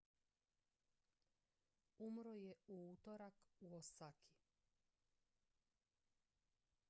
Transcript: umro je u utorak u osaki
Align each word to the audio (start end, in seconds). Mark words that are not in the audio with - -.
umro 1.99 2.33
je 2.35 2.53
u 2.67 2.75
utorak 2.93 3.33
u 3.59 3.75
osaki 3.77 4.33